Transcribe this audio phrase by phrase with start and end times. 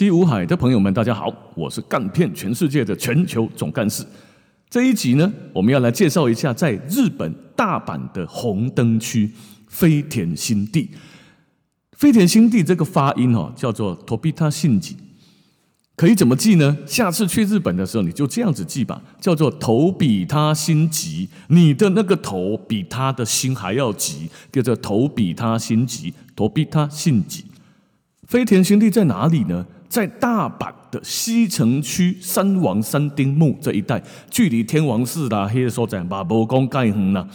[0.00, 4.02] 西五海的朋友们，大家好，我是干遍全世界的全球总干事。
[4.70, 9.30] 这一集呢，我们要来介绍一下在日本大阪的红灯区
[9.68, 10.88] 飞田新地。
[11.92, 14.96] 飞田新地这个发音哦，叫做 Tobita 信吉，
[15.96, 16.78] 可以怎么记呢？
[16.86, 27.44] 下次去日本的时候，你就这样子记吧，叫做头比他心急，你的那个头比他的心还要急，叫做头比他心急，Tobita 信吉。
[28.26, 29.66] 飞田新地在哪里呢？
[29.90, 37.26] 在大阪的西城区三王三丁目这一带，距离天王寺啦、黑所在马博宫盖恒呐，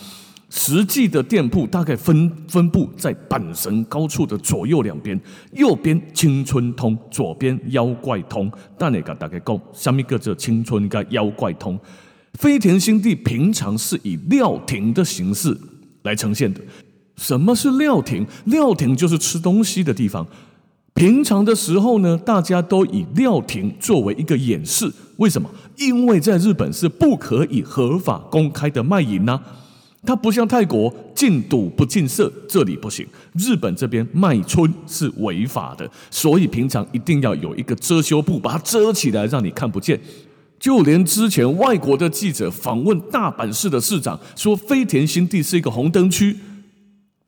[0.50, 5.20] 实际的店铺大概分分布在阪神高处的左右两边，
[5.52, 8.50] 右边青春通，左边妖怪通。
[8.78, 11.78] 但你个大概讲，下面个这青春跟妖怪通，
[12.36, 15.56] 飞田新地平常是以料亭的形式
[16.04, 16.62] 来呈现的。
[17.18, 18.26] 什么是料亭？
[18.46, 20.26] 料亭就是吃东西的地方。
[20.96, 24.90] 平常的时候呢，大家都以料亭作为一个演示。
[25.18, 25.50] 为什么？
[25.76, 29.38] 因为在日本是不可以合法公开的卖淫呐。
[30.06, 33.06] 它不像泰国禁赌不禁色，这里不行。
[33.34, 40.00] 日本这边卖春是违法的，所以平常一定要有一个遮羞布把它遮起来，让你看不见。
[40.58, 46.38] 就连之前外国的记者访问大阪市的市长，说飞田新地是一个红灯区。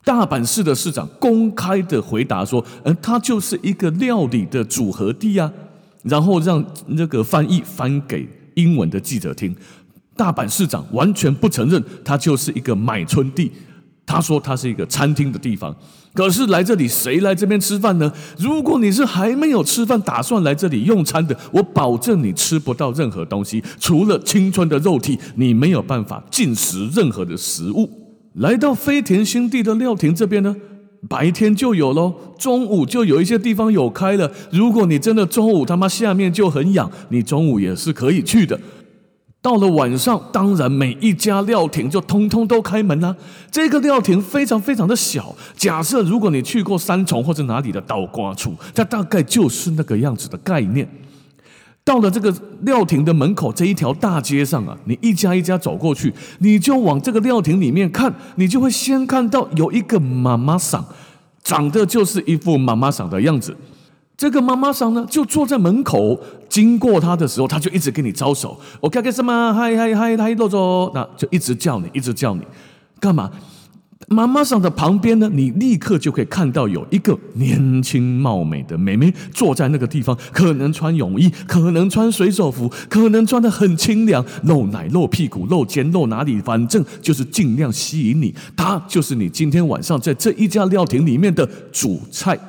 [0.03, 5.51] 大阪市的市长公开的回答说：“嗯，它就是一个料理的组合地啊。”
[6.03, 9.53] 然后让那个翻译翻给英文的记者听。
[10.15, 13.51] 大阪市长完全不承认它就是一个买春地，
[14.05, 15.75] 他说它是一个餐厅的地方。
[16.13, 18.11] 可是来这里谁来这边吃饭呢？
[18.39, 27.96] 如果你是还没有吃饭，打算来这里用餐的，我保证你吃不到任何东西，除了青春的肉体，你没有办法进食任何的食物。
[28.37, 30.55] 来到飞田新地的料亭这边呢，
[31.09, 34.31] 白天就有喽，中午就有一些地方有开了。
[34.51, 38.59] 如果你真的中午他妈下面就很痒，你中午也是可以去的。
[39.41, 43.15] 到了晚上，当然每一家料亭就通通都开门啦。
[43.49, 50.87] 这个料亭非常非常的小，假设如果你去过三重或者哪里的倒瓜处，它大概就是那个样子的概念。
[51.87, 52.33] 到了这个
[52.63, 60.85] 料亭的门口这一条大街上啊，你一家一家走过去，你就往这个料亭里面看，你就会先看到有一个妈妈桑，
[61.41, 63.55] 长得就是一副妈妈桑的样子。
[64.17, 72.41] 这个妈妈桑呢，就坐在门口，经过他的时候，他就一直跟你招手，我看看什么，嗨嗨嗨嗨，洛佐，那就一直叫你，一直叫你，
[72.99, 73.31] 干嘛？
[74.09, 88.33] 妈妈桑的旁边呢，你立刻就可以看到有一个年轻貌美的妹妹坐在那个地方，可能穿泳衣，可能穿水手服，可能穿的很清凉，露奶、露屁股、露肩、露哪里，反正就是尽量吸引你。
[88.55, 92.39] 她就是你今天晚上在这一家料亭里面的主菜。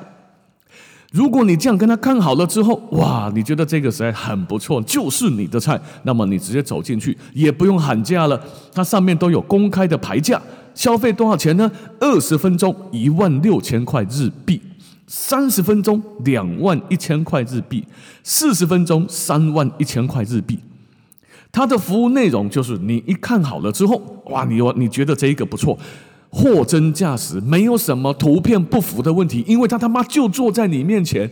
[1.11, 8.39] 如果你这样跟他看好了之后，哇，你觉得这个实在很不错，就是你的菜，那么你直接走进去，也不用喊价了，
[8.73, 10.41] 它上面都有公开的牌价。
[10.73, 11.71] 消费多少钱呢？
[11.99, 14.61] 二十分钟一万六千块日币，
[15.07, 17.85] 三十分钟两万一千块日币，
[18.23, 20.59] 四十分钟三万一千块日币。
[21.51, 25.77] 它的服务内容就是你一看好了之后，哇，你你觉得这一个不错，
[26.29, 31.29] 货真价实，没有什么图片不符的问题，因为他他妈就坐在你面前。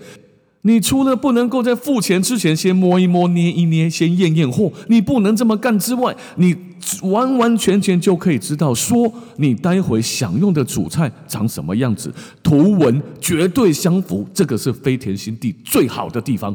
[0.67, 6.53] 你除了不能够在付钱之前先摸一摸、捏一捏、先验验货，你不能这么干之外，你
[7.03, 12.13] 完完全全就可以知道说你待会享用的主菜长什么样子，
[12.43, 14.27] 图文绝对相符。
[14.33, 16.53] 这个是飞田新地最好的地方。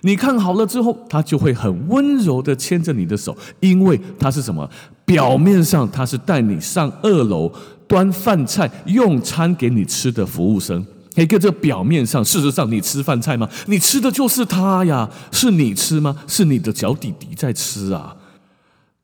[0.00, 4.68] 你看好了之后，他就会很温柔的牵着你的手，因为他是什么？
[5.04, 7.52] 表面上他是带你上二楼
[7.86, 10.84] 端饭菜、用餐给你吃的服务生。
[11.16, 13.48] 一个这表面上，事实上你吃饭菜吗？
[13.66, 16.16] 你吃的就是他呀，是你吃吗？
[16.26, 18.16] 是你的脚底底在吃啊。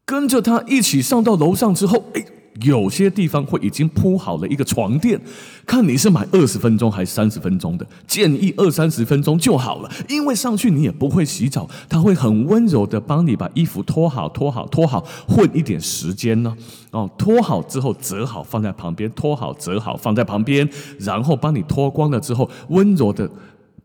[0.05, 2.25] 跟着他一起上到楼上之后，哎。
[2.65, 5.21] 有些地方会已经铺好了一个床垫，
[5.67, 16.57] 看你是买二十分钟还是三十分钟的，建议二三十分钟就好了，因为上去你也不会洗澡，他会很温柔的帮你把衣服脱好、脱好、脱好，混一点时间呢。
[16.91, 20.69] 哦，脱好之后折好放在旁边，脱好折好放在旁边，
[20.99, 23.31] 然后帮你脱光了之后，温柔的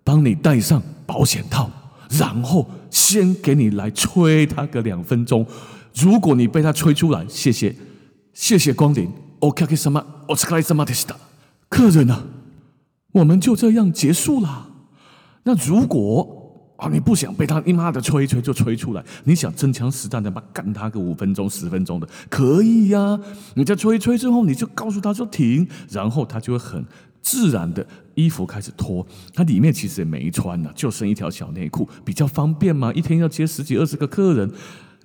[0.03, 1.69] 帮你戴上保险套，
[2.09, 5.45] 然后先给你来吹他个两分钟。
[5.93, 7.73] 如果你被他吹出来，谢谢。
[8.37, 9.11] 谢谢光临。
[9.39, 10.05] OK，什么？
[10.27, 10.93] 我是克莱什么的
[11.69, 12.23] 客人呢？
[13.11, 14.69] 我们就这样结束了。
[15.41, 23.19] 那如果啊，你不想被他你妈的吹一吹就吹出来，你想真枪实弹的把干他个五分钟十分钟的，可以呀。
[23.55, 26.85] 你在吹一吹之后，你就告诉他说停，然后他就会很
[27.23, 32.93] 自然的衣服开始脱，他里面其实也没穿呢，就剩一条小内裤，比较方便嘛。
[32.93, 34.53] 一天要接十几二十个客人，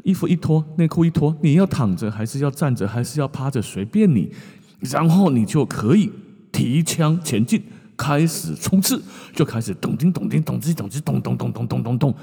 [0.03, 4.33] 衣服一脱，内裤一脱，你要躺着还是要站着还是要趴着，随便你。
[4.81, 6.11] 然后你就可以
[6.51, 7.63] 提枪前进，
[7.97, 9.01] 开始冲刺，
[9.33, 12.15] 就开始咚叮咚叮咚咚吱咚咚咚咚咚咚咚。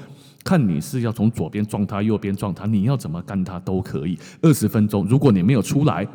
[0.44, 4.18] 看你是要从左边撞他，右边撞他，你要怎么干他都可以。
[4.42, 6.06] 二十分钟，如果你没有出来，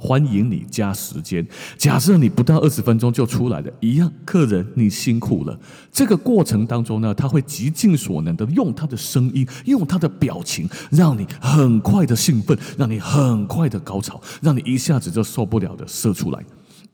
[0.00, 1.46] 欢迎你加时间。
[1.76, 5.60] 假设你不到二十分钟就出来了，一样，客人你辛苦了。
[5.92, 16.42] 这个过程当中呢，他会极尽所能的用他的声音，用他的表情，让你很快的兴奋，让你很快的高潮，让你一下子就受不了的射出来。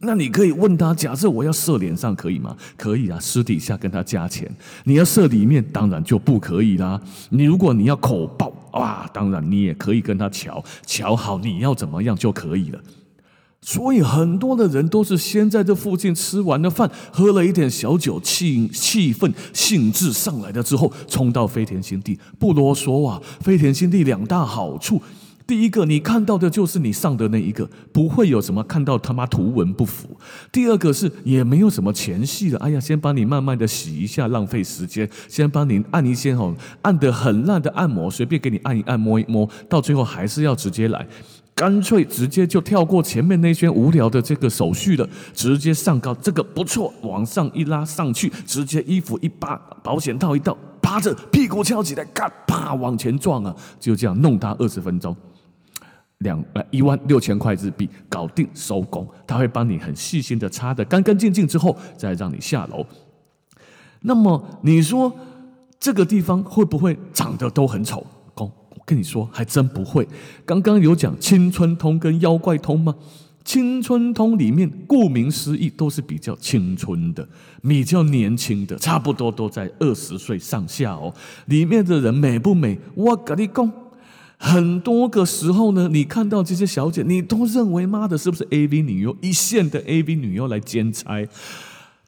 [0.01, 2.55] 那你可以问他，假设我要射脸上可以吗？
[2.77, 4.47] 可以啊，私底下跟他加钱。
[4.85, 7.01] 你要射里面，当然就不可以啦。
[7.31, 12.81] 你如果你要口爆哇，当然你也可以跟他瞧瞧好，你要怎么样就可以了。
[13.63, 22.21] 所以很多的人都是先在这附近吃完了饭，喝了一点小酒，气气氛兴致上来了之后，冲到飞田新地。
[22.39, 25.01] 不啰嗦啊，飞田新地两大好处。
[25.47, 30.09] 第一个，你看到的就是你上的那一个，不会有什么看到他妈图文不符。
[30.51, 36.53] 第二个是也没有什么前戏的，哎呀，先帮你慢慢的洗一下，浪费时间，先帮你按一些哦，
[36.83, 41.07] 按的很烂的按摩，随便给你按一按，摸一摸，到最后还是要直接来，
[41.55, 55.15] 干脆直接就跳过前面那些无聊的这个手续了，直接上高，这个不错，往上一拉上去，直接衣服一扒，保险套一套，趴着屁股翘起来，嘎啪往前撞啊，就这样弄他二十分钟。
[56.19, 62.87] 两呃一万六千块日币搞定收工，他会帮你很细心的擦的干干净净之后，再让你下楼。
[64.01, 65.15] 那么你说
[65.79, 68.07] 这个地方会不会长得都很丑？
[68.35, 70.09] 公，我跟你说还真不会。
[70.47, 72.95] 刚刚有讲青春通跟妖怪通吗？
[73.45, 77.29] 青春通里面顾名思义都是比较青春的，
[77.63, 81.15] 比较年轻的，差不多都在二十岁上下哦。
[81.45, 82.79] 里面的人美不美？
[82.95, 83.71] 我跟你讲。
[84.39, 91.27] 很多个时候呢，你看到这些小姐，你都认为妈的，是不是 A V 女优一线的 A V 女优来兼差，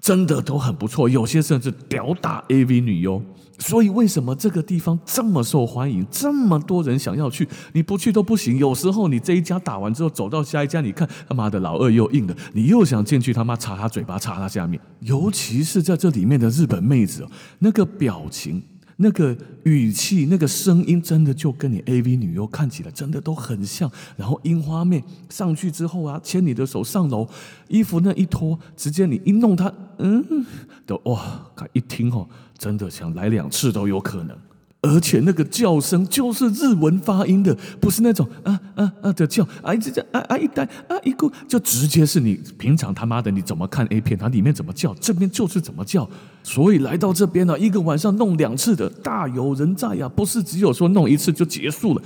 [0.01, 1.09] 真的都很不错。
[1.09, 3.23] 有些甚至屌打 A V 女优，
[3.59, 7.49] 所以为什么这个地方这么受欢迎，这么多人想要去？
[7.73, 8.59] 你不去都不行。
[8.59, 14.79] 有时候你这一家打完之后，走到下一家，你看他妈的老二又硬了，你又想进去他妈插他嘴巴，插他下面。
[15.01, 17.27] 尤其是在这里面的日本妹子，
[17.59, 18.63] 那个表情。
[19.01, 23.91] 那个语气、那个声音，真的就跟你 A V 女优看起来真的都很像。
[24.17, 27.29] 然后樱花妹上去之后啊，牵你的手上楼，
[27.69, 30.45] 衣服那一脱，直接你一弄她，嗯，
[30.85, 32.29] 都哇，一听哦，
[32.59, 34.37] 真的想来两次都有可能。
[34.81, 46.09] 而且那个叫声就是日文发音的，不是那种啊啊啊的叫，啊一直叫啊啊一呆啊一个，就直接是你平常他妈的你怎么看 A 片，它里面怎么叫，这边就是怎么叫。
[46.45, 52.03] 所以来到这边呢，一个晚上弄两次的大有人在呀，不是只有说弄一次就结束了。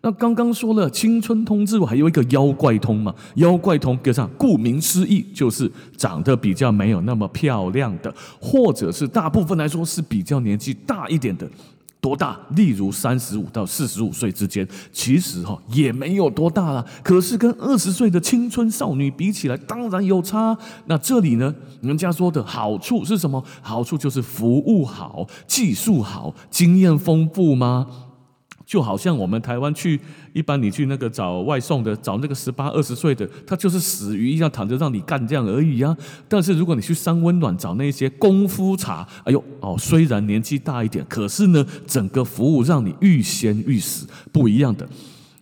[0.00, 11.48] 那刚刚说了青春通之外，还有一个妖怪通嘛，妖怪通跟上，顾名思义就是长得比较没有那么漂亮的，或者是大部分来说是比较年纪大一点的。
[12.00, 12.38] 多大？
[12.50, 16.86] 例如三十五到四十五岁之间，其实哈也没有多大了。
[17.02, 20.56] 可是跟二十岁的青春少女比起来，当然有差。
[20.86, 23.42] 那这里呢，人家说的好处是什么？
[23.60, 27.86] 好处就是服务好、技术好、经验丰富吗？
[28.68, 29.98] 就好像我们台湾去，
[30.34, 35.96] 一般你去那个找外送的，找那个十八二十岁的，他就是死鱼一样躺着让你干这样而已啊。
[36.28, 44.86] 但是如果你去三温暖找那些功夫茶，哎呦哦，虽然年纪大一点，可是呢，整个服务让你欲仙欲死，不一样的。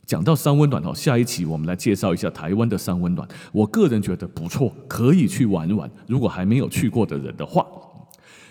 [0.06, 5.90] 讲到三温暖哦，下一期我们来介绍一下台湾的三温暖，我个人觉得不错，可以去玩玩。
[6.06, 7.66] 如果还没有去过的人的话。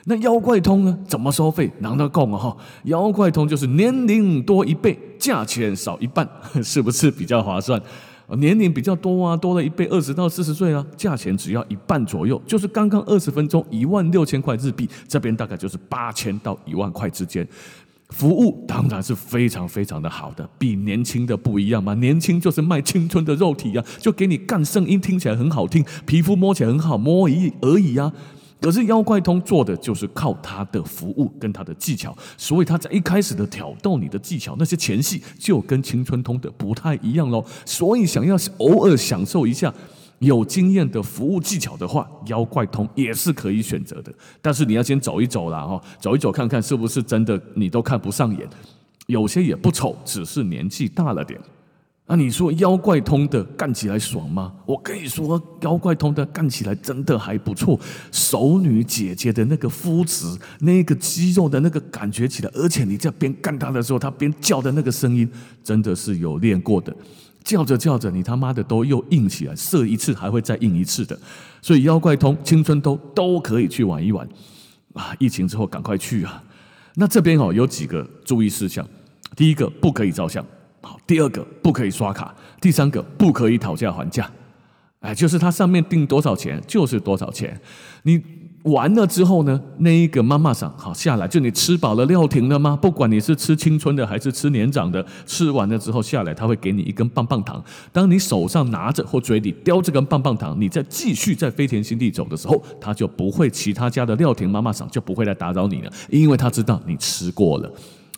[0.07, 0.97] 那妖怪通呢？
[1.07, 1.71] 怎么收费？
[1.79, 2.57] 难道够啊哈！
[2.83, 6.27] 妖怪通就是年龄多一倍，价钱少一半，
[6.63, 7.81] 是不是比较划算？
[8.37, 17.47] 年龄比较多啊，多了一倍，二十到四十岁啊，价钱只要一半左右，就是刚刚二十分钟一万六千块日币，这边大概就是八千到一万块之间。
[18.09, 21.95] 服务当然是非常非常的好的，比年轻的不一样嘛。
[21.95, 28.13] 年轻就是卖青春的肉体啊，就给你干，声音听起来很好听，皮肤摸起来很好摸而已而已啊。
[28.61, 37.45] 可是妖怪通做的就是靠他的服务跟他的技巧，所以他在一开始的挑逗你的技巧，那些前戏就跟青春通的不太一样喽。
[37.65, 39.71] 所以想要偶尔享受一下
[40.19, 44.11] 有经验的服务技巧的话，妖怪通也是可以选择的。
[44.41, 48.49] 但是你要先走一走啦，哈，走一走看看是不是真的你都看不上眼，
[49.05, 51.39] 有些也不丑，只是年纪大了点。
[52.07, 54.53] 那你说妖怪通的干起来爽吗？
[54.67, 57.79] 我跟你说，妖怪通的干起来真的还不错。
[58.11, 60.25] 熟女姐姐的那个肤质、
[60.59, 65.27] 那个肌肉的那个感觉起来，而且你在边干他的时候，他边叫的那个声音，
[65.63, 66.95] 真的是有练过的。
[67.43, 71.19] 叫着叫着，你他妈的都又硬起来，射一次还会再硬一次的。
[71.61, 74.27] 所以妖怪通、青春都都可以去玩一玩
[74.93, 75.15] 啊！
[75.17, 76.43] 疫情之后赶快去啊！
[76.95, 78.87] 那这边哦有几个注意事项：
[79.35, 80.45] 第一个，不可以照相。
[80.85, 84.29] 好，第二个不可以刷卡，第三个不可以讨价还价，
[84.99, 87.59] 哎，就是它上面定多少钱就是多少钱。
[88.03, 88.21] 你
[88.65, 92.77] 完了之后呢，那一个妈妈桑好下来，就你吃饱了料停了吗？
[92.79, 97.63] 不管你是吃青春的还是吃年长的，吃完了之后下来，他会给你一根棒棒糖。
[97.91, 107.71] 当你手上拿着或嘴里叼这根棒棒糖，你再继续在飞田新地走的时候，他就不会其他家的料亭妈妈桑就不会来打扰你了，因为他知道你吃过了。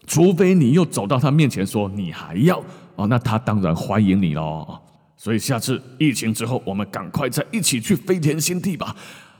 [0.07, 2.63] 除非你又走到他面前说你还要
[2.95, 4.79] 哦，那他当然欢迎你喽。
[5.15, 8.95] 所以下次疫情之后，我们赶快再一起去飞田新地吧。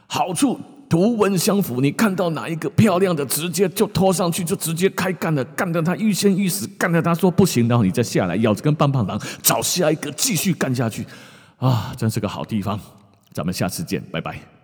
[0.07, 0.59] 好处
[0.89, 11.05] 图文相符，你看到哪一个漂亮的，直接就拖上去，就直接开干了，干得他欲仙欲死，干得他说不行，然后你再下来咬着根棒棒糖，找下一个继续干下去。
[11.57, 12.79] 啊，真是个好地方。
[13.33, 14.56] 咱们下次见，拜拜。